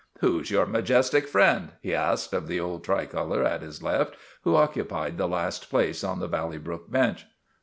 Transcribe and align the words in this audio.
Who 0.19 0.43
's 0.43 0.49
your 0.49 0.65
majestic 0.65 1.27
friend?" 1.27 1.73
he 1.83 1.93
asked 1.93 2.33
of 2.33 2.47
the 2.47 2.59
old 2.59 2.83
tricolor 2.83 3.43
at 3.43 3.61
his 3.61 3.83
left, 3.83 4.15
who 4.41 4.55
occupied 4.55 5.19
the 5.19 5.27
last 5.27 5.69
place 5.69 6.03
on 6.03 6.19
the 6.19 6.27
Valley 6.27 6.57
Brook 6.57 6.89
bench. 6.89 7.27